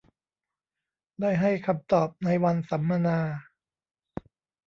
[1.21, 3.19] ได้ให้คำตอบในวันสัมมนา